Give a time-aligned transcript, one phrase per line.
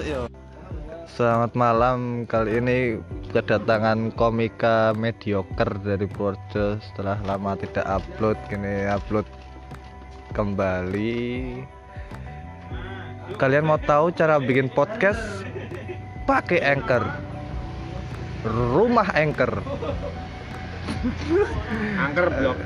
[0.00, 0.24] yo.
[1.12, 2.24] Selamat malam.
[2.24, 2.96] Kali ini
[3.28, 8.40] kedatangan komika mediocre dari Purworejo setelah lama tidak upload.
[8.48, 9.28] Kini upload
[10.32, 11.60] kembali.
[13.36, 15.20] Kalian mau tahu cara bikin podcast?
[16.24, 17.04] Pakai Anchor.
[18.48, 19.60] Rumah Anchor.
[21.98, 22.58] Angker blok.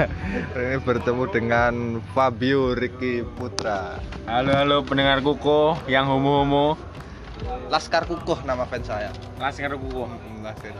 [0.60, 1.74] ini bertemu dengan
[2.12, 4.00] Fabio Ricky Putra.
[4.24, 6.66] Halo halo pendengar kuko yang homo homo.
[7.68, 9.12] Laskar Kukuh nama fans saya.
[9.36, 10.08] Laskar kuko.
[10.40, 10.74] Laskar.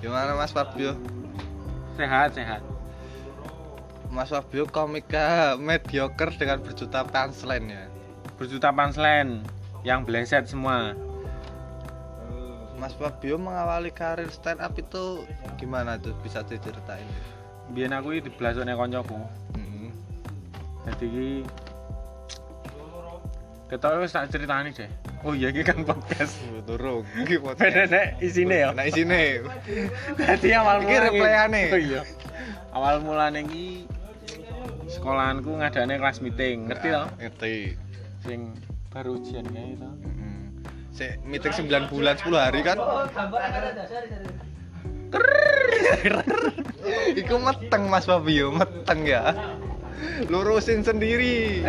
[0.00, 0.96] Gimana Mas Fabio?
[1.96, 2.60] Sehat sehat.
[4.12, 7.84] Mas Fabio komika mediocre dengan berjuta punchline ya.
[8.40, 9.44] Berjuta punchline
[9.84, 10.96] yang bleset semua.
[12.76, 15.24] Mas Fabio mengawali karir stand up itu
[15.56, 17.04] gimana tuh bisa diceritain?
[17.72, 19.18] Biar aku di belasone koncoku.
[19.56, 19.90] Hmm.
[20.86, 21.28] Jadi ki
[23.66, 24.86] Ketok wis tak ceritani deh.
[25.26, 26.38] Oh iya iki kan podcast.
[26.70, 27.02] Turung.
[27.18, 27.90] Iki Beda podcast.
[27.90, 28.70] nek isine ya.
[28.70, 29.42] Nah isine.
[30.14, 31.02] Dadi awal Iki mulane.
[31.10, 31.62] replayane.
[31.74, 32.00] Oh iya.
[32.70, 33.90] Awal mulane iki
[34.86, 37.10] sekolahanku ngadane kelas meeting, ngerti toh?
[37.18, 37.74] Ngerti.
[38.22, 38.54] Sing
[38.94, 39.90] baru ujian kae to.
[39.90, 40.38] Heeh.
[40.94, 42.78] Sik meeting 9 bulan 10 hari kan?
[47.16, 49.34] Iku meteng Mas Fabio, meteng ya.
[50.28, 51.64] Lurusin sendiri.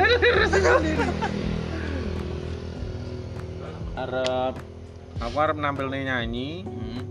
[3.97, 4.55] Arep
[5.17, 7.01] aku arep nampil nyanyi, Hmm.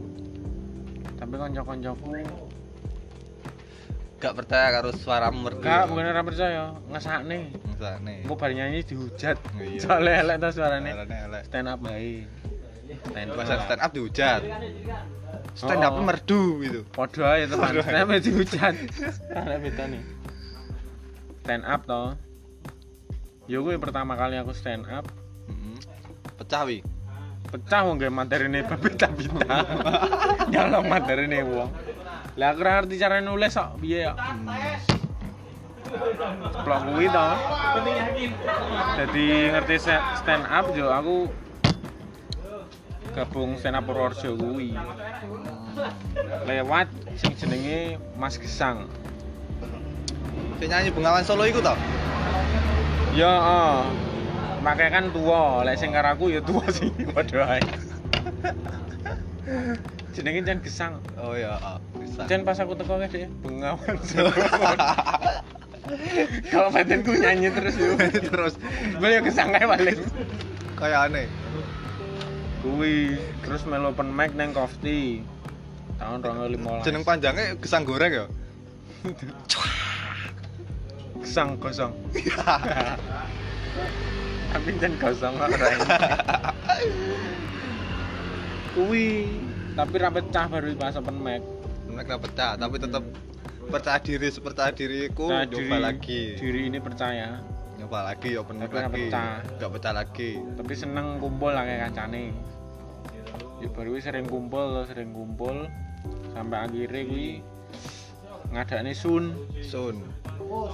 [1.19, 2.07] tapi kanca-kancaku
[4.17, 5.61] Gak percaya karo suaramu merdu.
[5.61, 7.53] gak bukan ora percaya, ngesakne.
[7.69, 8.25] Ngesane.
[8.25, 9.37] Engko bar nyanyi dihujat.
[9.61, 9.81] Iya.
[9.85, 10.41] Soale elek.
[10.57, 11.43] Suarane elek.
[11.45, 12.25] Stand up bae.
[13.13, 13.45] Stand up.
[13.45, 14.41] stand up dihujat.
[15.57, 16.05] Stand up Oh.
[16.05, 16.81] merdu gitu.
[16.93, 17.73] Padha ae teman.
[17.81, 18.75] Stand up dihujat.
[19.33, 20.03] Ana beda nih.
[21.43, 22.03] Stand up to.
[23.49, 25.07] Yo kuwi pertama kali aku stand up,
[25.49, 25.79] Heeh.
[26.37, 26.83] Pecah wi.
[27.47, 29.63] pecah wong gawe materine babita-bita.
[30.51, 31.71] Nyolong materine wong.
[32.35, 34.13] Lah aku ora ngerti cara nulis kok piye ya.
[36.67, 37.29] Plok kuwi to.
[38.99, 39.77] Jadi ngerti
[40.19, 41.31] stand up yo aku
[43.17, 44.77] gabung stand up Purworejo kuwi.
[46.45, 48.93] Lewat sing jenenge Mas Gesang.
[50.61, 51.73] Sing nyanyi Bengawan Solo iku to?
[53.17, 53.77] Ya, heeh.
[54.61, 57.65] Makanya kan tua, lek sing karo aku ya tua sih padha ae.
[60.13, 61.01] Jenenge Jan Gesang.
[61.17, 62.29] Oh ya, oh, bisa.
[62.29, 64.29] Jan pas aku teko kae deh, bengawan Solo.
[66.53, 67.95] Kalau batinku nyanyi terus yo.
[67.97, 68.61] Terus
[69.01, 70.05] Beliau Gesang kae paling.
[70.77, 71.46] kayak aneh.
[72.67, 73.15] Kuwi
[73.47, 75.23] terus melu open mic nang Kofti.
[76.03, 76.83] Tahun 2015.
[76.83, 78.27] Jeneng panjangnya gesang goreng ya?
[81.23, 81.95] Gesang kosong.
[84.53, 85.67] Tapi jan kosong kok ora.
[88.75, 89.07] Kuwi
[89.77, 91.45] tapi ra pecah baru pas open mic.
[91.87, 93.05] Mereka pecah, tapi tetap
[93.69, 96.41] percaya diri percaya diriku Nah, nyoba lagi.
[96.41, 97.45] Diri ini percaya.
[97.77, 99.13] Nyoba lagi open mic lagi.
[99.13, 99.45] pecah.
[99.61, 100.41] Gak pecah lagi.
[100.57, 102.33] Tapi seneng kumpul lah kayak kancane.
[103.57, 105.65] Ya baru sering kumpul, sering kumpul
[106.37, 107.29] sampai akhirnya kuwi
[108.53, 109.33] ngadakne sun.
[109.65, 110.05] Sun.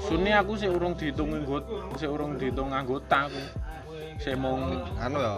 [0.04, 1.64] Sun ini aku sih urung dihitung nggot,
[1.96, 3.42] sih urung dihitung anggota aku.
[4.18, 4.58] Saya mau
[4.98, 5.34] Anu ya.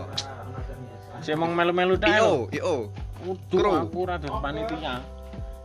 [1.24, 2.10] saya mau melu-melu tok.
[2.10, 2.76] IO, IO.
[3.48, 3.72] Kru.
[3.72, 5.00] aku ora dadi panitia.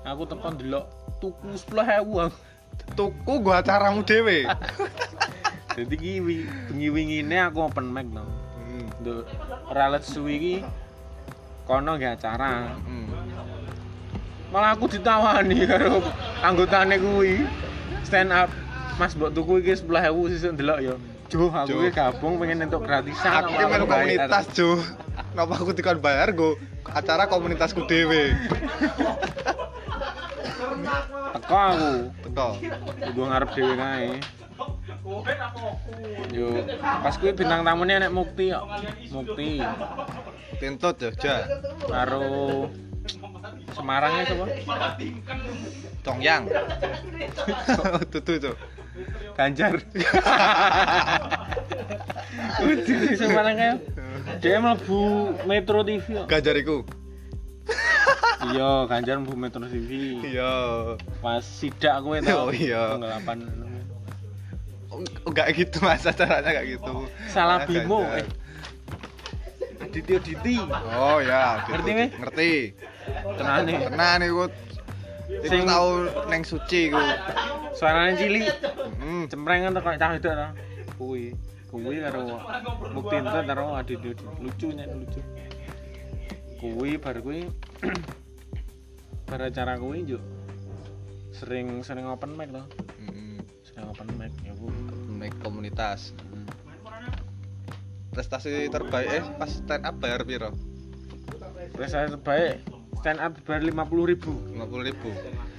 [0.07, 0.88] Aku tekan delok
[1.19, 2.39] tuku 10.000 aku.
[2.95, 4.47] Tuku gua acaramu dhewe.
[5.75, 8.23] Dadi ki wi- bengi-wingine aku open mic to.
[8.23, 8.88] Hmm.
[9.03, 9.23] Nduk
[9.72, 10.56] ralet suwi iki
[11.69, 12.74] kono nggak acara.
[12.81, 13.06] Hmm.
[14.50, 16.02] Malah aku ditawani karo
[16.41, 17.46] anggotane kuwi.
[18.02, 18.50] Stand up.
[18.97, 20.96] Mas mbok tuku iki 10.000 sesuk ndelok ya.
[21.30, 23.46] Joh, aku iki gabung pengen entuk gratisan.
[23.46, 24.81] Aku ki melu komunitas, Jo.
[25.38, 26.57] Napa aku dikon bayar go
[26.90, 28.34] acara komunitasku dhewe.
[31.38, 31.91] Teko aku.
[32.25, 32.50] Teko.
[33.13, 34.10] Gue ngarep dhewe kae.
[36.29, 36.61] Yo,
[37.01, 38.65] pas kuwi bintang tamunya nek Mukti kok.
[39.09, 39.57] Mukti
[40.61, 41.50] Tintut Jogja.
[41.89, 42.69] karo
[43.73, 44.45] Semarangnya coba
[46.06, 46.44] Tongyang.
[48.13, 48.56] Tutu, Cuk.
[49.33, 49.79] Ganjar.
[52.59, 53.73] Udah di Semarang kae.
[54.44, 55.00] Dia mlebu
[55.47, 56.27] Metro TV kok.
[56.27, 56.77] Gajariku.
[58.51, 60.19] Iya, Ganjar mlebu Metro TV.
[60.27, 60.53] Iya.
[61.23, 62.35] Pas sidak kowe to.
[62.35, 63.00] Oh, iya.
[63.00, 63.69] Penggelapan.
[65.39, 67.07] Oh, Enggak gitu mas, acaranya enggak gitu.
[67.31, 68.03] Salah Ah, bimo.
[68.03, 68.27] Eh.
[69.80, 70.59] Aditya Diti.
[70.91, 71.80] Oh ya, gitu.
[71.80, 72.12] Ngerti?
[72.19, 72.51] Ngerti.
[73.39, 73.74] Tenane.
[73.88, 74.51] Tenan iku.
[75.30, 77.00] Iku Sing- tau neng suci iku.
[77.71, 78.51] Suaranya cilik.
[79.00, 79.31] Hmm.
[79.31, 80.47] Cempreng kan kok cah itu to.
[81.00, 81.31] Kuwi.
[81.69, 82.41] kuwi karo
[82.97, 85.21] Muktinta karo Adi Dodi lucu nya lucu
[86.57, 87.21] kuwi bar
[89.45, 90.18] acara kuwi juk
[91.30, 92.65] sering sering open mic to
[93.06, 93.38] Mm-mm.
[93.62, 94.65] sering open mic ya bu
[95.19, 96.16] Make komunitas.
[96.16, 96.48] Hmm.
[98.10, 100.56] Prestasi terbaik eh pas stand up bayar piro?
[101.69, 102.63] prestasi terbaik
[102.98, 105.10] stand up bayar lima puluh ribu 50 ribu.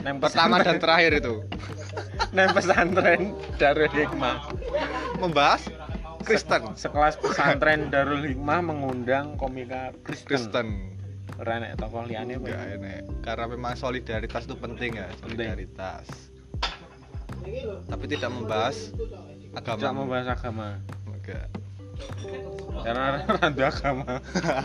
[0.00, 1.44] Neng Pertama dan terakhir itu
[2.36, 4.48] neng pesantren Darul Hikmah
[5.20, 5.68] membahas
[6.24, 6.72] Kristen.
[6.74, 10.68] sekelas pesantren Darul Hikmah mengundang komika Kristen, Kristen.
[11.36, 12.76] Renek tokoh liane Enggak ya?
[12.76, 15.20] ini karena memang solidaritas itu penting ya, Penting.
[15.40, 16.06] solidaritas.
[17.88, 18.92] Tapi tidak membahas
[19.54, 19.76] agama.
[19.78, 20.66] Tidak membahas agama.
[21.08, 21.46] Enggak.
[22.80, 24.12] karena rada agama.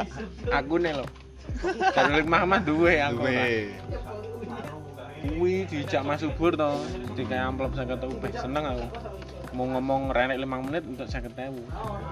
[0.62, 1.10] Aku nih loh.
[2.16, 3.70] Hikmah mah duwe aku Duwe.
[5.26, 6.70] kuwi dijak Mas Subur to
[7.18, 8.86] di kayak amplop saya kata ubah seneng aku.
[9.56, 11.64] Mau ngomong renek lima menit untuk saya ketemu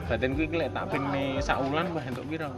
[0.08, 2.50] batin kuwi kelek tak pengen saulan mbah entuk piro?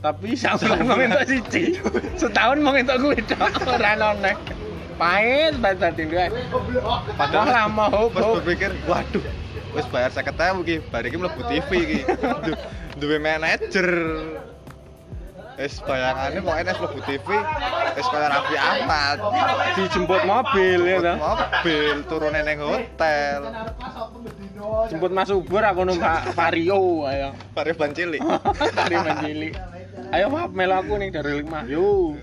[0.00, 1.76] Tapi saulan mau entuk siji.
[2.16, 4.36] Setahun mau entuk kuwi tok ora noneh
[4.98, 6.26] pahit banget gue
[7.14, 9.22] padahal lama hop berpikir, waduh,
[9.70, 12.00] wis bayar 50.000 iki, bar iki mlebu TV iki.
[12.42, 12.60] Du-
[12.96, 13.88] Duwe manajer.
[15.54, 17.28] Wis bayangane kok enes mlebu TV,
[17.92, 19.18] wis kaya Raffi Ahmad.
[19.74, 23.40] dijemput mobil ya toh Mobil turune ning hotel.
[24.86, 28.18] jemput Mas Subur aku numpak Vario ayo Bare ban cilik.
[28.78, 29.50] dari Manjili
[30.08, 32.16] ayo maaf melu aku nih dari lima yo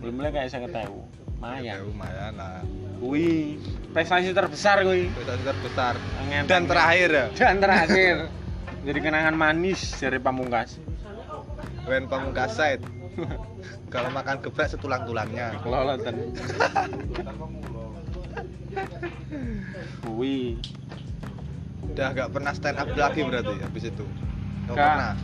[0.00, 0.98] belum mulai kayak saya ketahu
[1.60, 2.60] Ya lumayan lumayan lah.
[2.98, 3.60] Wih,
[3.94, 5.06] prestasi terbesar kuwi.
[5.14, 5.94] Prestasi terbesar.
[6.26, 6.50] Ngenteng.
[6.50, 8.16] Dan terakhir ya, Dan terakhir
[8.84, 10.76] jadi kenangan manis dari Pamungkas.
[11.88, 12.82] Wen Pamungkas Said.
[13.94, 15.62] Kalau makan geprek setulang-tulangnya.
[15.62, 16.34] Kelolotan.
[20.18, 20.58] Wih,
[21.94, 24.04] Udah gak pernah stand up lagi berarti habis itu.
[24.66, 25.14] Gak pernah.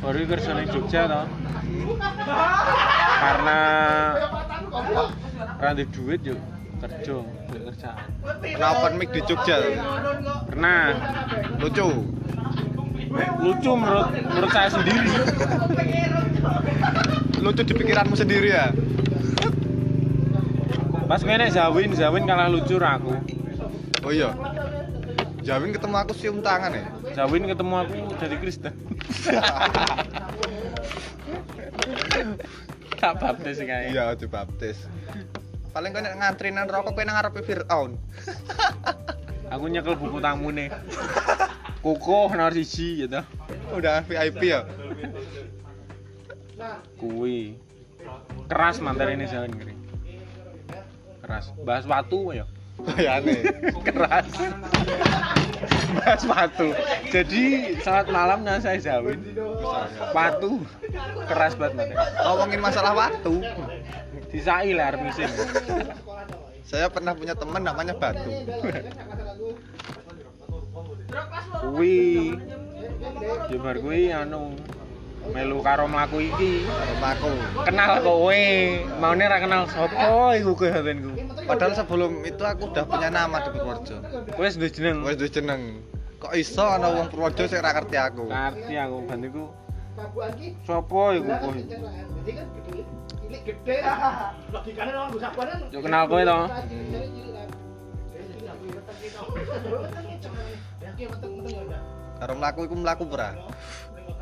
[0.00, 1.26] baru kerja di Jogja toh.
[3.20, 3.60] Karena
[5.60, 6.40] rantai duit yuk
[6.80, 7.20] kerja,
[7.58, 8.06] kerjaan.
[8.22, 9.56] Pernah open mic di Jogja.
[10.46, 10.94] Pernah
[11.58, 11.88] Lucu.
[13.42, 15.10] lucu menurut menurut saya sendiri.
[17.42, 18.70] Lucu di pikiranmu sendiri ya.
[21.10, 23.18] Pas kene Zawin, Zawin kalah lucu aku.
[24.06, 24.30] Oh iya.
[25.42, 26.86] Jawin ketemu aku cium tangan ya.
[27.16, 28.74] Zawin ketemu aku dari Kristen.
[33.00, 33.90] tak baptis kayak.
[33.90, 34.76] Iya, dibaptis.
[35.70, 37.94] Paling kan ngantrinan rokok kowe nang ngarepe Firaun.
[39.54, 40.70] Aku nyekel buku tamu nih.
[41.84, 43.22] Kukuh nomor siji gitu.
[43.72, 44.68] Udah VIP ya.
[47.00, 47.56] Kui.
[48.46, 49.74] Keras materi ini Zawin kiri.
[51.24, 51.54] Keras.
[51.64, 52.44] Bahas watu ya.
[52.78, 53.48] Bayane.
[53.86, 54.28] Keras.
[55.96, 56.68] Bahas watu.
[57.08, 59.18] Jadi saat malam nah saya Zawin.
[60.12, 60.60] Watu.
[61.26, 61.96] Keras banget.
[62.22, 63.40] Ngomongin masalah waktu.
[64.30, 65.30] Disai lah ngising.
[66.62, 68.30] Saya pernah punya teman namanya Batu.
[71.66, 72.38] Kuwi
[73.50, 74.54] Jembar kuwi anu
[75.34, 76.64] melu karo mlaku iki.
[77.00, 77.32] Aku.
[77.66, 78.42] Kenal kowe,
[79.02, 81.12] maune ra kenal sapa iku kowe hatinku.
[81.44, 83.96] Padahal sebelum itu aku udah punya nama di Purworejo.
[84.38, 85.02] Wis duwe jeneng.
[85.02, 85.82] Wes duwe jeneng.
[86.20, 88.30] Kok iso ana wong Purworejo sing ra ngerti aku?
[88.30, 88.96] Ngerti aku
[90.08, 90.56] bantiku.
[90.64, 91.60] Sapa iku kowe?
[95.74, 96.38] Yo kenal kowe to.
[102.20, 103.32] Karo mlaku iku mlaku ora?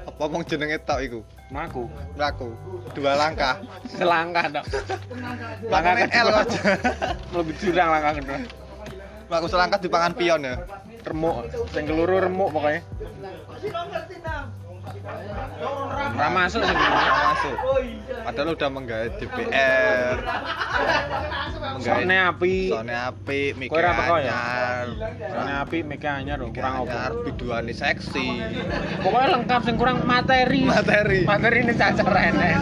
[0.06, 1.20] Apa mong jenenge tok iku?
[1.50, 1.90] Maku.
[2.14, 2.54] Mlaku.
[2.94, 3.58] Dua langkah.
[3.90, 4.64] Selangkah tok.
[5.66, 6.61] Langkah L aja.
[7.35, 8.38] Lebih jurang langkah kedua.
[9.28, 10.54] Mlaku selangkah di pangan pion ya.
[11.04, 11.37] Remuk,
[11.73, 12.85] sing keluru remuk pokoknya.
[16.18, 16.99] Ora masuk sing keluru.
[16.99, 17.57] Nggak masuk.
[18.26, 20.16] Padahal udah menggait DPR.
[21.78, 22.57] Menggait Sone api.
[22.68, 24.35] Sone api, teko ya?
[24.35, 24.87] anyar.
[25.30, 27.25] Sone api anyar lho, kurang Anyar, apa.
[27.25, 28.28] biduane seksi.
[29.00, 30.66] Pokoknya lengkap sing kurang materi.
[30.66, 31.23] Materi.
[31.25, 32.57] Materi ini cacar enek.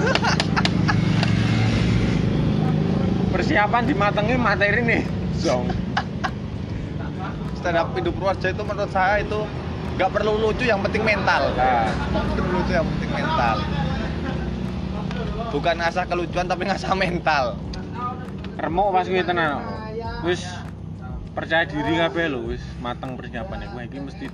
[3.32, 5.02] Persiapan dimatengi materi nih.
[5.36, 5.68] Zong.
[7.60, 9.42] Stand up Indo itu menurut saya itu
[9.96, 11.56] nggak perlu lucu, yang penting mental.
[11.56, 11.88] Nah,
[12.36, 13.56] Perlu lucu, yang penting mental.
[15.46, 17.44] Bukan ngasah kelucuan tapi ngasah mental.
[18.56, 19.60] remuk pas kuwi tenan.
[20.24, 20.40] Wis
[21.36, 23.68] percaya diri kabeh lho, wis mateng persiapannya.
[23.68, 24.24] Kowe iki mesti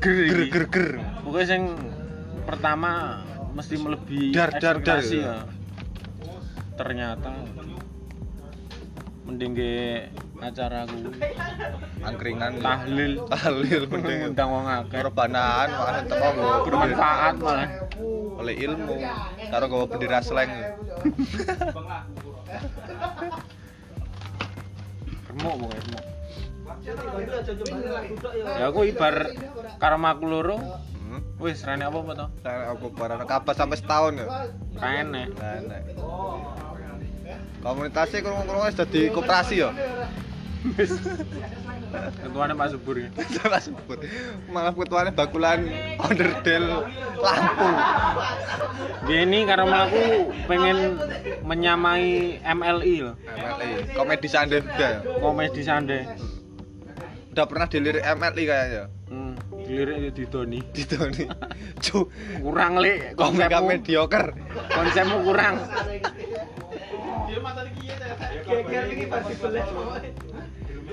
[0.00, 0.88] ger Ger ger ger.
[1.20, 1.64] Pokoknya yang
[2.48, 3.20] pertama
[3.52, 5.04] mesti melebihi Dar, dar, dar.
[5.04, 5.44] ya.
[6.80, 7.28] Ternyata
[9.28, 10.98] mending ge acara aku
[12.02, 12.62] angkringan.
[12.62, 13.12] Tahlil.
[13.26, 14.98] Tahlil mending ngundang wong akeh.
[15.02, 16.28] Korbanan malah teko
[16.66, 17.68] bermanfaat malah.
[18.38, 18.96] oleh ilmu.
[19.50, 20.50] Karo nggawa bendera slang.
[25.28, 26.04] Remuk pokoknya remuk.
[28.58, 29.34] Ya aku ibar
[29.82, 30.58] karma aku loro.
[31.08, 31.24] Hmm.
[31.40, 32.26] wis rene apa apa to?
[32.44, 33.24] Saya apa barang?
[33.24, 34.26] Kabar sampai setahun ya?
[34.76, 35.26] Nah, nah.
[37.62, 39.70] komunitasnya kurung-kurung wis dadi koperasi ya
[40.74, 40.90] wis
[42.20, 43.98] ketuane Pak Subur ya Salah sebut.
[44.50, 45.64] Malah ketuanya bakulan
[46.02, 46.84] onderdel
[47.16, 47.68] lampu.
[49.08, 50.04] Beni karena aku
[50.44, 50.98] pengen
[51.46, 54.94] menyamai MLI loh MLI, komedi sande udah.
[55.22, 55.98] komedi sande
[57.32, 58.84] Udah pernah dilirik MLI kayaknya.
[59.08, 61.24] hmm, dilirik di Doni Di Tony.
[61.86, 62.10] Cu,
[62.42, 64.28] kurang li komika konsepmu mediocre.
[64.74, 65.54] konsepmu kurang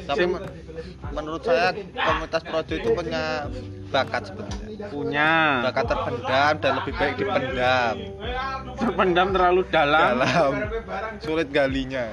[0.04, 0.44] Tapi men-
[1.10, 3.24] menurut saya komunitas projo itu punya
[3.88, 4.88] bakat sebenarnya.
[4.92, 5.32] punya
[5.64, 7.96] Bakat terpendam dan lebih baik dipendam.
[8.76, 10.52] terpendam terlalu dalam Dalam
[11.24, 12.12] sulit galinya.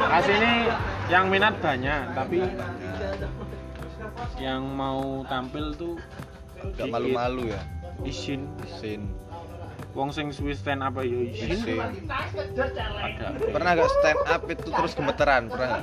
[0.00, 0.66] asini
[1.06, 2.40] yang minat banyak tapi
[4.40, 5.94] yang mau tampil tuh
[6.74, 7.60] Gak malu-malu ya.
[8.02, 9.08] izin Sin,
[9.90, 11.80] wong sing suwi stand apa ya izin sin.
[11.82, 15.42] ada Pernah gak stand up itu terus gemeteran?
[15.50, 15.82] Pernah?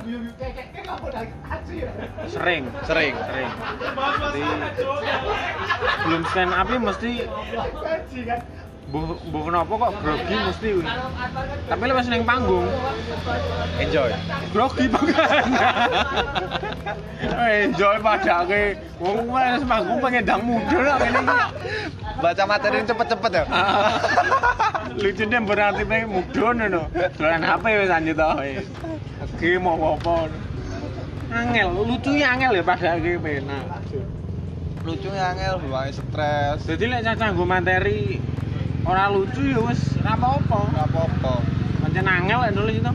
[2.28, 3.14] sering Sering.
[3.16, 3.50] sering
[4.18, 4.42] jadi
[6.08, 7.12] belum stand up ya mesti
[8.88, 10.70] buh buh kenapa kok grogi mesti
[11.68, 12.64] tapi lepas neng panggung.
[13.76, 14.08] Enjoy.
[14.48, 15.16] grogi banget
[17.68, 21.24] enjoy pada ke wong wes manggung pengen dang muda lah ini
[22.18, 23.44] Baca materi cepet-cepet ya.
[24.96, 26.82] lucu deh berarti pengen muda no
[27.20, 28.40] dolan HP wes lanjut tau
[29.20, 30.16] oke mau apa?
[31.28, 33.84] Angel lucu ya angel ya pada ke penak
[34.88, 36.64] Lucunya angel, buangnya stres.
[36.64, 38.16] jadi lek caca nggo materi
[38.88, 41.32] ora lucu ya wis ora apa-apa apa-apa.
[41.78, 42.92] pancen angel lek nulis itu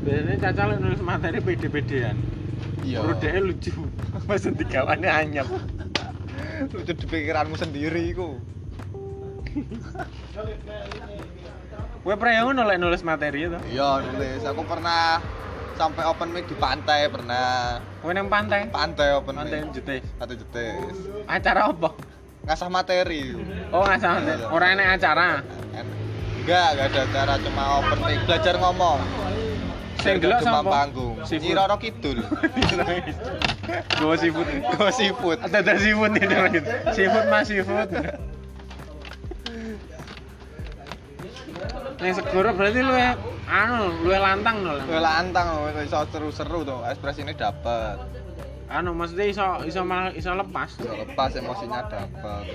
[0.00, 2.16] biasanya caca lek nulis materi pede-pedean
[2.80, 3.04] Iya.
[3.20, 3.76] Dia lucu
[4.26, 5.44] pas digawane anyep
[6.66, 8.40] Lucu di pikiranmu sendiri iku.
[12.00, 14.40] kowe pernah ngono lek nulis materi itu Iya, nulis.
[14.42, 15.20] Aku pernah
[15.74, 17.80] sampai open mic di pantai pernah.
[18.00, 19.76] kowe nang pantai Pantai open pantai mic.
[19.76, 20.96] jetis Satu jetis.
[21.28, 21.92] acara apa
[22.50, 23.30] Ngasah materi.
[23.70, 24.50] oh nggak sama Iya.
[24.50, 25.38] ora enek acara
[26.42, 28.98] Enggak, enggak ada acara cuma open mic, belajar ngomong.
[30.02, 31.14] sing delok sapa panggung.
[31.22, 31.46] Seafood.
[31.46, 32.18] Nyi Roro Kidul.
[34.02, 34.48] Go seafood.
[34.74, 35.38] Go seafood.
[35.46, 36.64] Ada ada seafood nih lanjut.
[36.90, 37.88] Seafood mas seafood.
[42.00, 42.94] Ning segoro berarti lu
[43.46, 44.74] anu lu lantang no.
[44.82, 45.46] Gue lantang,
[45.84, 46.80] iso seru-seru tuh.
[46.82, 48.19] Ekspresinya dapet.
[48.70, 50.78] Anu maksudnya iso iso malah iso lepas.
[50.78, 52.46] Iso lepas emosinya dapet.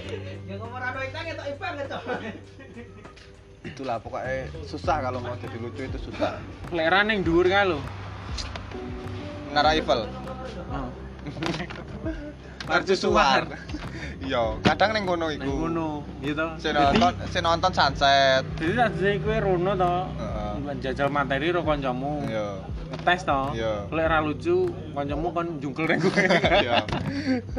[3.65, 6.39] Itulah pokoknya susah kalau mau jadi lucu itu susah.
[6.71, 7.79] Lera ning dhuwur kae lho.
[9.51, 10.07] Nara Eiffel.
[10.71, 10.87] Oh.
[12.67, 13.43] Mercusuar.
[14.25, 15.69] Iya, kadang ning kono Ning iku.
[15.69, 16.57] ngono, gitu.
[16.57, 18.41] Si nonton, si nonton sunset.
[18.57, 19.93] Jadi tadi kowe rono to.
[20.17, 20.81] Heeh.
[20.81, 22.25] Jajal materi ro kancamu.
[22.25, 22.65] Iya.
[22.89, 23.39] Ngetes to.
[23.53, 23.85] Iya.
[23.93, 26.25] Lek ora lucu, kancamu kon jungkel ning kowe.
[26.65, 26.81] Iya.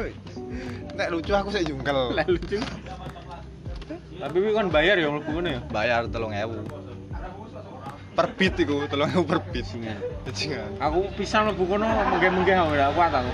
[0.99, 2.11] Nek lucu aku sih jungkel.
[2.11, 2.59] Lek lucu.
[4.19, 5.61] Tapi kuwi kon bayar ya mlebu ngono ya.
[5.71, 6.67] Bayar 3000.
[8.11, 9.63] Per beat iku, 3000 per beat.
[10.27, 10.69] Bajingan.
[10.83, 13.31] Aku pisan mlebu kono mengke-mengke aku ora kuat aku.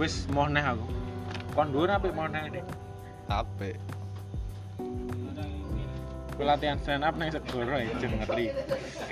[0.00, 0.88] Wis mau neh aku.
[1.52, 2.64] Kon dhuwur apik mau neh nek.
[3.28, 3.76] Apik.
[6.40, 8.48] Kowe latihan stand up ning segoro ya jen ngeri.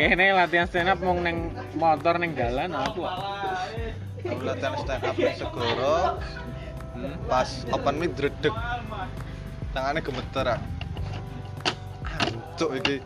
[0.00, 3.04] Kene latihan stand up mung ning motor ning dalan aku.
[3.04, 6.16] Aku latihan stand up di Segoro.
[6.96, 7.20] Hmm.
[7.28, 8.56] Pas open mic dredeg.
[9.76, 10.56] Tangannya gemeter.
[10.56, 10.60] ah.
[12.16, 13.04] Ancuk iki.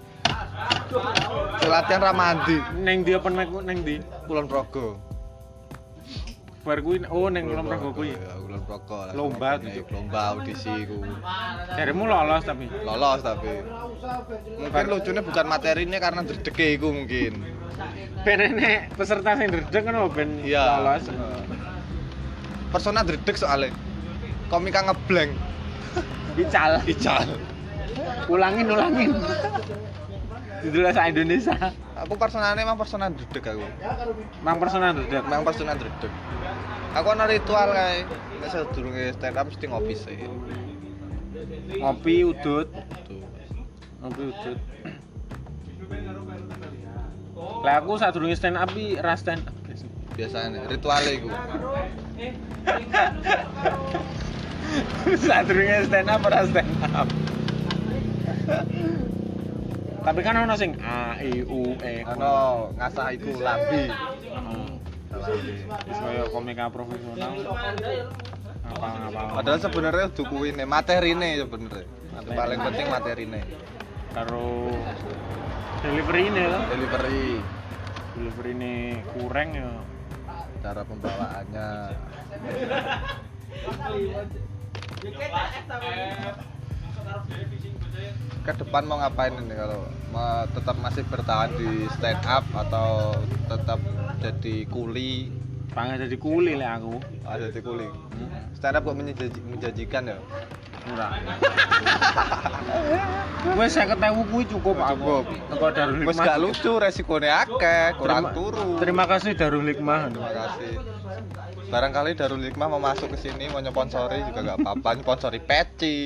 [1.66, 2.62] Latihan ramandi.
[2.78, 3.98] Ning di open mic ku ning di.
[4.30, 5.11] Kulon Progo.
[6.62, 8.14] Bar kuwi oh ning Kulon Progo kuwi.
[8.14, 8.94] Ya, Kulon Progo.
[9.02, 9.12] lah.
[9.18, 9.82] Lomba gitu.
[9.90, 11.02] Lomba audisi ku.
[11.74, 12.70] Jarimu lolos tapi.
[12.86, 13.50] Lolos tapi.
[14.62, 17.42] Mungkin lucunya bukan materinya karena dredege iku mungkin.
[18.22, 20.78] Ben enek peserta sing dredeg kan ben Iya.
[20.78, 21.10] lolos.
[22.70, 23.74] Persona dredeg soalnya.
[24.46, 25.34] Komika ngeblank.
[26.38, 26.78] Bical.
[26.86, 27.26] Ical.
[28.30, 29.10] Ulangin ulangin.
[30.62, 31.74] Judulnya Indonesia.
[32.02, 33.62] Aku personalnya emang persona dredeg aku.
[34.42, 35.22] Mang personal dredeg.
[35.22, 36.10] Emang persona dredeg.
[36.98, 38.02] Aku ana ritual kae.
[38.42, 40.18] Nek sedurunge stand up mesti ngopi sih.
[41.78, 42.66] Ngopi udut.
[44.02, 44.58] Ngopi udut.
[47.62, 49.54] Lah aku sadurunge stand up iki ra stand up.
[50.12, 51.32] biasanya ritualnya iku
[55.24, 57.08] sadurunge stand up ora stand up.
[60.02, 62.02] Tapi kan ono sing A I U E.
[62.02, 64.66] ano ngasah iku lambi Heeh.
[65.86, 67.38] Wis kaya komika profesional.
[68.72, 69.20] Apa apa.
[69.36, 71.84] padahal sebenarnya udah kuine materine sebenarnya
[72.32, 73.40] paling penting materine
[74.16, 74.72] karo
[75.84, 76.62] delivery ini lah.
[76.72, 77.26] delivery
[78.12, 78.74] Delivery ini
[79.16, 79.70] kurang ya.
[80.62, 81.68] cara pembawaannya
[88.42, 93.78] ke depan mau ngapain ini kalau mau tetap masih bertahan di stand up atau tetap
[94.18, 95.30] jadi kuli
[95.72, 97.00] Pengen jadi kuli lah aku.
[97.22, 98.28] ah, jadi kuli Hmm.
[98.52, 100.18] stand up kok menjanji- menjanjikan ya
[100.82, 101.14] Murah.
[103.54, 105.22] Wes saya ketemu kuwi cukup aku.
[105.22, 105.24] Cukup.
[105.48, 106.24] Teko Darul Hikmah.
[106.24, 110.00] gak lucu resikonya akeh kurang Terima- turu Terima kasih Darul Hikmah.
[110.08, 110.72] Terima kasih.
[111.68, 115.98] Barangkali Darul Hikmah mau masuk ke sini mau nyponsori juga gak apa-apa, nyponsori peci.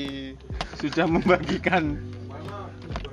[0.76, 1.97] Sudah membagikan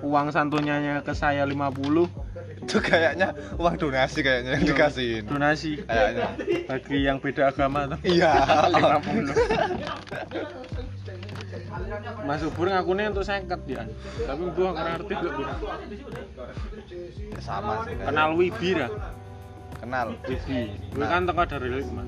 [0.03, 5.23] uang santunnya ke saya 50 Itu kayaknya uang donasi kayaknya yang dikasihin.
[5.27, 6.27] donasi Kayaknya.
[6.67, 7.99] bagi yang beda agama tuh.
[8.07, 8.31] Iya.
[8.71, 9.35] 50.
[12.23, 13.83] Mas Subur ngakunya untuk seket ya.
[14.23, 15.55] Tapi gua ngerti kok pira.
[17.43, 17.95] Sama sih.
[17.99, 18.87] Kenal Wibi ra?
[19.83, 20.07] Kenal.
[20.23, 20.59] Wibi.
[20.95, 22.05] Gue kan tengah dari Hikmah.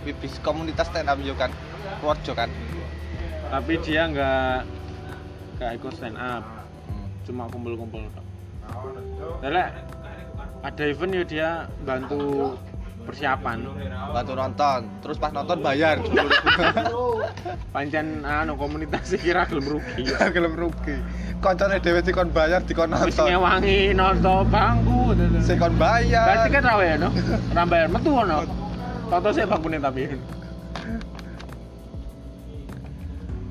[0.00, 1.52] Bibis komunitas stand up kan.
[2.00, 2.48] Purworejo kan.
[3.50, 4.56] Tapi dia nggak
[5.58, 6.44] nggak ikut stand up,
[6.86, 7.06] Hmm.
[7.26, 8.06] cuma kumpul-kumpul.
[9.42, 9.64] Lele
[10.62, 11.48] ada event ya dia
[11.82, 12.54] bantu
[13.02, 13.66] persiapan.
[14.14, 15.98] Bantu nonton, terus pas nonton bayar.
[17.74, 20.02] Pancen anu komunitas kira gelem rugi.
[20.34, 20.96] Gelem rugi.
[21.40, 23.26] Koncone dhewe dikon bayar dikon Wis nonton.
[23.30, 25.00] ngewangi nonton bangku.
[25.42, 26.26] Sing kon bayar.
[26.26, 27.08] Berarti kan rawe no?
[27.54, 28.46] Rambayar metu ono.
[29.10, 30.06] Toto bangkune tapi.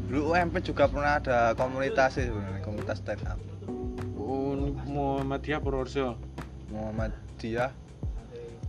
[0.09, 3.37] Dulu UMP juga pernah ada komunitas sih sebenarnya, komunitas stand up.
[4.17, 4.57] Oh,
[4.89, 6.17] Muhammadiyah Purworejo.
[6.73, 7.69] Muhammadiyah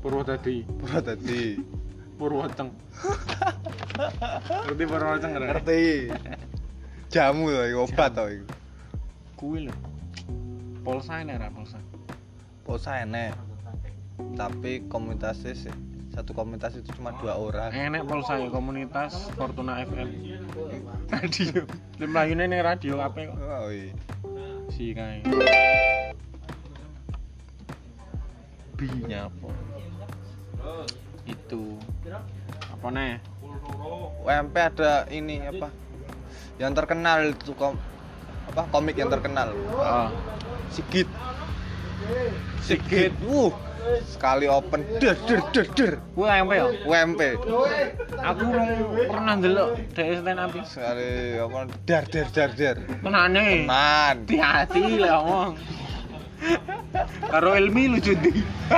[0.04, 0.68] Purwodadi.
[0.68, 1.56] Purwodadi.
[2.20, 2.68] Purwoteng.
[4.68, 5.32] Ngerti Purwoteng?
[5.32, 5.82] Ngerti.
[7.08, 8.46] Jamu iku obat to iku.
[9.40, 9.74] Kuwi lho.
[10.84, 11.80] Polsa ini ora polsa.
[12.68, 13.32] Pulsa enek.
[14.36, 15.89] Tapi komunitasnya sih
[16.20, 17.72] satu komunitas itu cuma dua orang.
[17.72, 20.36] Enek polsa ya komunitas Fortuna FM.
[21.08, 21.64] Radio.
[22.00, 23.40] Lemlayune ning radio apa kok?
[23.40, 23.96] Oh, iya.
[24.68, 25.24] Si kae.
[28.76, 29.48] Binya apa?
[31.24, 31.80] Itu.
[32.68, 33.16] Apa nih?
[34.20, 35.72] UMP ada ini apa?
[36.60, 37.80] Yang terkenal itu kom
[38.52, 39.56] apa komik yang terkenal.
[39.72, 40.12] Oh.
[40.68, 41.08] Sigit.
[42.60, 43.16] Sigit.
[43.24, 43.69] Uh.
[44.04, 45.92] Sekali open der der der der.
[46.16, 46.64] Apa ya?
[46.84, 47.20] UMP.
[48.20, 48.68] Aku belum
[49.08, 50.52] pernah ndelok dari stand up.
[50.64, 52.76] Sekali apa dar der dar der.
[53.00, 53.64] Tenane.
[53.64, 54.16] Tenan.
[54.28, 55.52] Hati-hati lah ngomong.
[57.28, 58.32] Karo Ilmi lucu di.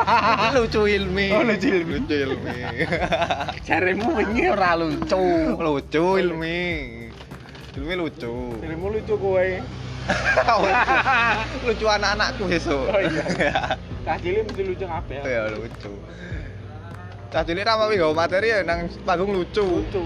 [0.57, 1.27] lucu ilmi.
[1.31, 1.97] Oh, lucu ilmi.
[2.03, 2.57] Lucu ilmi.
[3.67, 5.23] Jaremu wingi ora lucu.
[5.62, 6.59] lucu ilmi.
[7.79, 8.35] Ilmi lucu.
[8.61, 9.47] Ilmu lucu kowe.
[11.67, 12.91] lucu anak-anakku besok.
[12.91, 13.79] Oh, iya.
[14.03, 15.23] Cah cilik mesti lucu kabeh.
[15.23, 15.93] ya lucu.
[17.31, 19.62] Cah cilik ra mau gawe materi ya nang panggung lucu.
[19.62, 20.03] Lucu.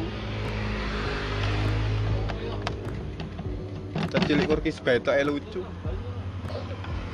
[4.12, 5.64] Cah cilik kurkis betoke lucu.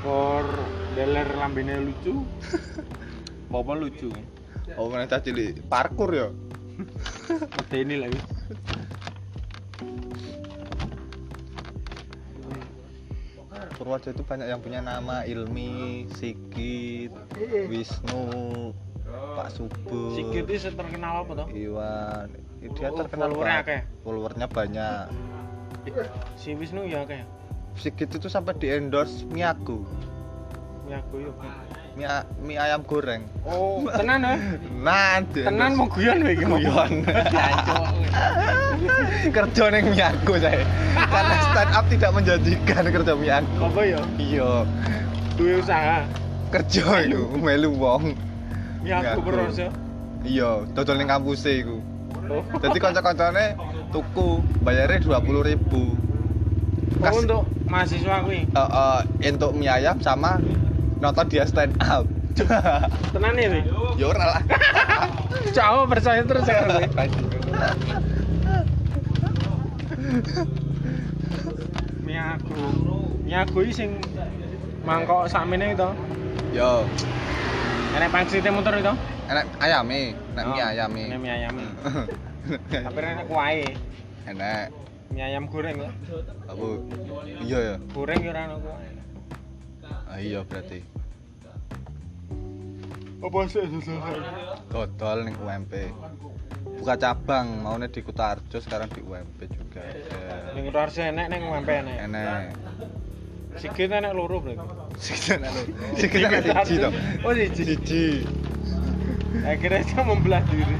[0.02, 0.46] Kor
[0.98, 2.26] deler lambene lucu.
[3.54, 4.10] Bapak lucu.
[4.74, 6.28] Oh, mana cah cilik parkur ya.
[7.70, 8.18] Medeni lagi.
[13.82, 17.10] Purworejo itu banyak yang punya nama Ilmi, Sigit,
[17.66, 18.70] Wisnu,
[19.34, 20.14] Pak Subur.
[20.14, 21.46] Sigit itu terkenal apa toh?
[21.50, 22.30] Iwan.
[22.62, 23.80] Dia Oh, terkenal followernya akeh.
[24.06, 25.04] Followernya banyak.
[26.38, 27.26] Si Wisnu ya kayak.
[27.74, 29.82] Sigit itu sampai di endorse Miaku.
[30.86, 31.34] Ya aku yuk.
[31.92, 32.08] Mie,
[32.40, 33.28] mie ayam goreng.
[33.44, 34.34] Oh, tenan ya?
[34.80, 35.44] Nanti.
[35.44, 37.04] Tenan mau guyon lagi mau Guyon.
[39.36, 40.64] Kerja neng Miaku saya.
[40.96, 43.60] Karena stand up tidak menjanjikan kerja Miaku.
[43.68, 44.00] Apa ya?
[44.16, 44.50] Iya.
[45.36, 46.00] Duwe usaha.
[46.48, 48.16] Kerja itu melu wong.
[48.88, 49.12] Ya Miaku.
[49.12, 49.68] aku Purworejo.
[50.24, 51.76] Iya, dodol ning kampus iku.
[52.32, 52.40] Oh.
[52.56, 53.60] Jadi kanca-kancane
[53.92, 55.92] tuku bayarnya 20.000 ribu.
[57.04, 58.48] Oh, untuk mahasiswa kuwi.
[58.48, 60.40] Eh, untuk mie ayam sama
[61.02, 62.06] nonton dia stand up.
[63.12, 63.60] Tenan ya, Wi?
[63.98, 64.42] ya ora lah.
[65.52, 66.62] Jauh percaya terus ya.
[66.64, 66.86] Wi.
[72.02, 72.62] Miyaku.
[73.24, 73.90] Miyaku iki sing
[74.86, 75.88] mangkok sakmene itu.
[76.52, 76.84] Yo,
[77.92, 78.92] Enek pangsite motor itu?
[79.22, 81.02] enak ayame, enak mie Oh, ayame.
[81.08, 81.54] Enek mie ayam.
[82.84, 83.64] Tapi enek kuahe.
[84.28, 84.68] enak.
[85.12, 85.90] Mie ayam goreng lho.
[86.48, 86.66] Apa?
[87.40, 87.74] Iya ya.
[87.92, 88.88] Goreng ya ora ono kuahe.
[90.12, 90.84] Ah, iya berarti.
[93.24, 93.64] Apa sih
[94.68, 95.88] Dodol ning UMP.
[96.76, 99.80] Buka cabang, maunya di Kutarjo sekarang di UMP juga.
[100.52, 101.96] Ning Kutarjo enek ning UMP enek.
[102.12, 102.52] Enak.
[103.56, 104.60] Sigit enek loro berarti.
[105.00, 105.62] Sikit enak lho.
[105.96, 106.90] Sikit enak siji to.
[107.24, 107.62] Oh siji.
[107.72, 108.04] Siji.
[109.48, 110.76] Akhirnya saya membelah diri.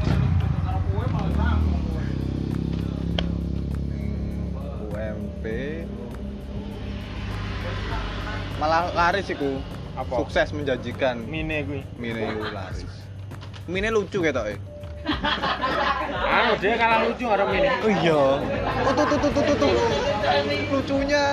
[4.92, 5.44] UMP
[8.60, 9.60] malah laris iku.
[9.92, 10.24] Apa?
[10.24, 11.20] Sukses menjanjikan.
[11.28, 11.80] Mine kuwi.
[12.00, 12.92] Mine iku laris.
[13.68, 14.56] Mine lucu ketok e.
[16.32, 17.68] Anu dia kalah lucu karo mine.
[17.82, 18.22] Oh iya.
[18.88, 19.74] Oh tuh tuh tuh tuh tuh.
[20.72, 21.24] Lucunya.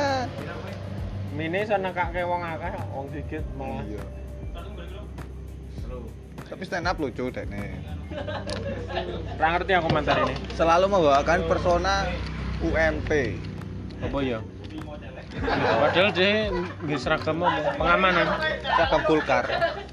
[1.34, 3.80] Mine iso nekake wong akeh, wong sigit malah.
[3.88, 4.04] Iya.
[6.50, 7.78] Tapi stand up lucu deh nih.
[9.38, 10.36] Ora ngerti aku komentar ini.
[10.58, 12.10] Selalu membawakan persona
[12.66, 13.38] UMP.
[14.02, 14.40] Apa ya?
[15.30, 16.50] Padahal dia
[16.84, 17.46] nggih seragam
[17.78, 18.28] pengamanan.
[18.66, 19.46] Seragam Golkar.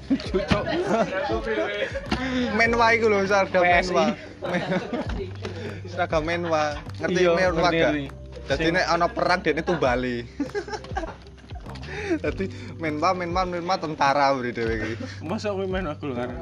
[0.09, 0.63] Cucuk.
[2.57, 3.61] Menwa iku lho seragam.
[3.61, 4.05] Menwa.
[4.41, 4.81] Men-
[5.85, 6.63] seragam Menwa.
[6.97, 7.93] Ngerti Iya, Menwa gak?
[8.47, 10.25] Jadi nek ana perang dekne tumbali.
[12.23, 12.45] Dadi
[12.81, 14.95] Menwa Menwa Menwa tentara beri dhewe iki.
[15.21, 16.33] Masa kuwi main Golkar?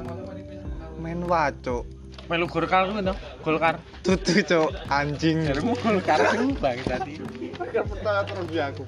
[0.96, 1.84] Menwa cuk.
[2.26, 3.14] Melu Golkar kuwi to?
[3.44, 3.74] Golkar.
[4.02, 5.46] Tutu cuk anjing.
[5.46, 7.14] Jaremu Golkar ku bang tadi.
[7.56, 8.82] Terus aku.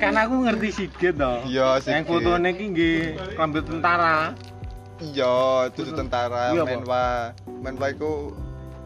[0.00, 1.38] kan aku ngerti sikit toh.
[1.44, 2.08] Iya, Yang sikit.
[2.08, 2.98] fotone iki nggih
[3.36, 4.32] klambi tentara.
[4.98, 6.64] Iya, itu tentara Iya?
[6.66, 7.06] Menwa.
[7.46, 8.34] Menwa iku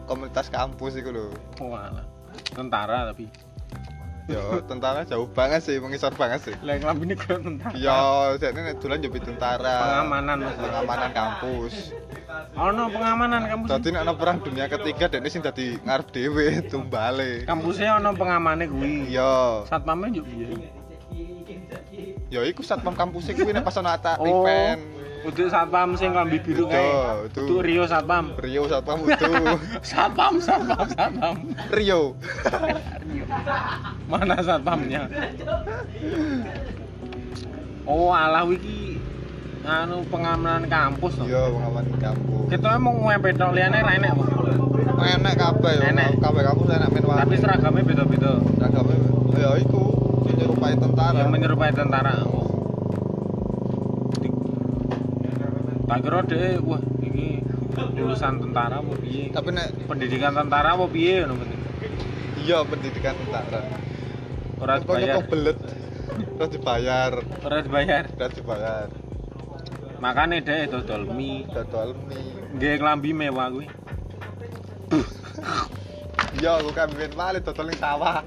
[0.05, 1.27] komunitas kampus iku lho.
[1.57, 2.05] Walah.
[2.53, 3.25] Tentara tapi.
[4.23, 6.55] Yo, tentara jauh banget sih, mengisor banget sih.
[6.63, 7.75] Lah klambine kaya tentara.
[7.75, 8.03] Yo,
[8.39, 9.77] jadi nek dolan jadi tentara.
[9.83, 10.37] Pengamanan.
[10.55, 11.73] Pengamanan kampus.
[12.55, 13.67] Ono pengamanan kampus.
[13.75, 17.43] Jadi nek ana perang dunia ketiga dene sing dadi ngarep dhewe tumbale.
[17.43, 19.11] Kampusnya ono pengamane kuwi.
[19.11, 20.71] Yo, Satpamnya juga iya.
[22.33, 24.81] yo iku satpam kampus kuwi nek pas ana atak Oh, event.
[25.23, 26.91] Untuk satpam sing klambi biru kae.
[27.31, 28.35] Itu Rio satpam.
[28.39, 29.25] Rio satpam itu.
[29.89, 31.35] Satpam, satpam, satpam.
[31.71, 32.19] Rio.
[34.11, 35.07] Mana satpamnya?
[37.87, 38.99] Oh, alah wiki
[39.63, 41.27] anu pengamanan kampus toh.
[41.27, 42.45] Yo, pengamanan kampus.
[42.51, 44.25] Kita mau ngombe tok liyane ra enek apa?
[45.03, 45.81] Enak kabeh yo.
[45.87, 46.09] Enak.
[46.19, 47.19] Kabeh kampus enak men wae.
[47.23, 48.31] Tapi seragamnya beda-beda.
[48.59, 48.97] Seragamnya
[49.39, 49.83] ya iku
[50.27, 51.15] sing nyerupai tentara.
[51.15, 52.13] Yang menyerupai tentara.
[52.27, 52.42] Oh.
[55.93, 57.37] Tak kira deh, wah ini
[57.93, 59.29] lulusan tentara apa piye?
[59.29, 61.61] Tapi nek Pendidikan tentara apa piye ngono penting.
[62.41, 63.61] iya pendidikan tentara.
[64.57, 65.21] Ora dibayar.
[65.21, 65.57] kok belet.
[66.33, 67.11] Ora dibayar.
[67.45, 68.03] Ora dibayar.
[68.09, 68.87] Ora dibayar.
[70.01, 71.45] Makane deh dodol mie.
[71.53, 72.41] Dodol mie.
[72.57, 73.69] Nggih klambi mewah kuwi.
[76.41, 78.25] Iya, aku kan ben wale dodol ning sawah.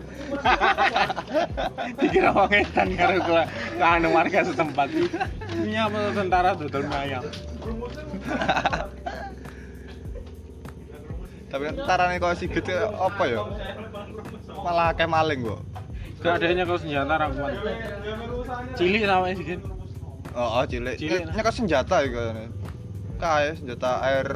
[1.98, 3.42] Dikira wong edan karo
[3.83, 4.87] anu warga setempat.
[5.57, 7.25] Ini apa tentara dodol ayam.
[11.47, 13.40] Tapi tentara nih kok sigit ya, apa ya?
[14.61, 15.61] Malah akeh maling kok.
[16.21, 17.55] Gak adanya kalau senjata ra kuat.
[18.75, 19.57] Cilik sama sih
[20.37, 21.01] Oh, oh cilik.
[21.01, 21.23] Cilik, Cilik.
[21.33, 21.35] nah.
[21.40, 22.47] Nyekat senjata ya kayaknya.
[23.16, 24.29] Kayak senjata air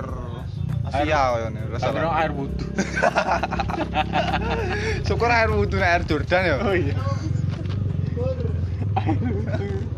[0.89, 1.63] Asia kayaknya.
[1.69, 2.69] Rasa Tapi no air butuh.
[5.09, 6.57] Syukur air wudhu nek air Jordan ya.
[6.65, 6.95] Oh iya.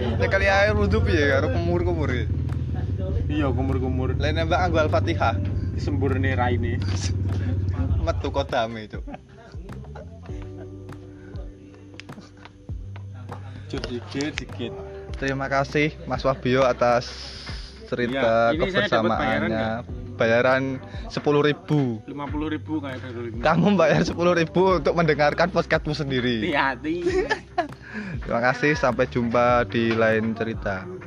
[0.00, 2.26] Nek kali air wudhu piye karo kumur-kumur iki.
[3.28, 4.16] Iya kumur-kumur.
[4.16, 5.36] Lain nembak anggo Al-Fatihah.
[5.76, 6.80] Semburne raine.
[8.04, 9.04] Metu kodame, Cuk.
[13.68, 14.72] Cuk dikit dikit.
[15.20, 17.12] Terima kasih Mas Wahbio atas
[17.84, 19.68] cerita saya dapat bayaran kebersamaannya.
[20.16, 20.62] Bayaran
[21.08, 22.08] 10.000.
[22.08, 23.40] 50 ribu kayak ini.
[23.40, 26.52] Kamu bayar 10.000 untuk mendengarkan podcastmu sendiri.
[26.52, 26.96] Hati-hati.
[28.22, 30.99] Terima kasih, sampai jumpa di lain cerita.